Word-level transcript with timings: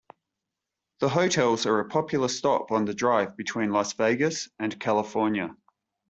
The 0.99 1.09
hotels 1.09 1.67
are 1.67 1.79
a 1.79 1.87
popular 1.87 2.27
stop 2.27 2.71
on 2.71 2.85
the 2.85 2.93
drive 2.95 3.37
between 3.37 3.69
Las 3.71 3.93
Vegas 3.93 4.49
and 4.57 4.79
California. 4.79 5.55